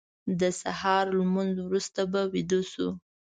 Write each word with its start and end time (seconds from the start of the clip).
د 0.39 0.41
سهار 0.61 1.05
لمونځ 1.17 1.53
وروسته 1.61 2.01
به 2.11 2.21
ویده 2.33 2.61
شو. 2.71 2.87